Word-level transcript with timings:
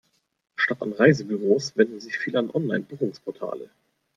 Statt 0.55 0.81
an 0.81 0.93
Reisebüros 0.93 1.77
wenden 1.77 1.99
sich 1.99 2.17
viele 2.17 2.39
an 2.39 2.49
Online-Buchungsportale. 2.49 3.69